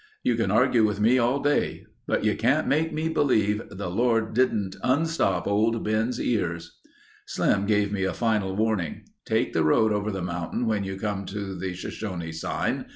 You 0.23 0.33
can 0.33 0.49
argue 0.49 0.83
with 0.83 0.99
me 0.99 1.19
all 1.19 1.39
day 1.43 1.85
but 2.07 2.23
you 2.23 2.35
can't 2.35 2.65
make 2.67 2.91
me 2.91 3.07
believe 3.07 3.61
the 3.69 3.87
Lord 3.87 4.33
didn't 4.33 4.75
unstop 4.81 5.45
old 5.45 5.83
Ben's 5.83 6.19
ears." 6.19 6.79
Slim 7.27 7.67
gave 7.67 7.91
me 7.91 8.03
a 8.03 8.11
final 8.13 8.55
warning. 8.55 9.03
"Take 9.25 9.53
the 9.53 9.63
road 9.63 9.93
over 9.93 10.09
the 10.09 10.23
mountain 10.23 10.65
when 10.65 10.83
you 10.83 10.97
come 10.97 11.25
to 11.27 11.53
the 11.53 11.75
Shoshone 11.75 12.31
sign. 12.31 12.87